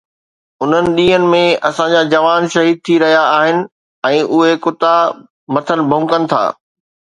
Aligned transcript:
انهن 0.65 0.85
ڏينهن 0.99 1.27
۾ 1.33 1.41
اسان 1.69 1.91
جا 1.95 2.01
جوان 2.13 2.47
شهيد 2.55 2.81
ٿي 2.89 2.97
رهيا 3.05 3.21
آهن 3.35 3.61
۽ 4.13 4.25
اهي 4.41 4.51
ڪتا 4.67 4.97
مٿن 5.59 5.87
ڀونڪن 5.95 6.29
ٿا 6.35 6.45